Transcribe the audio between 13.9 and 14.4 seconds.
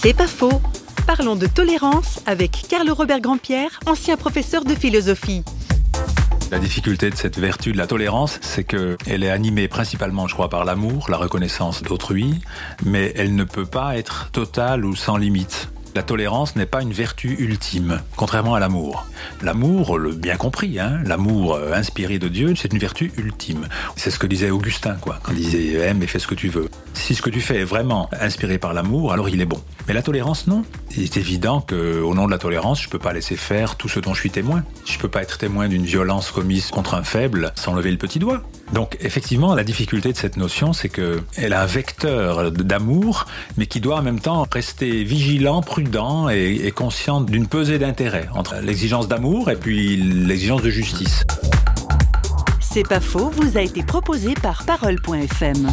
être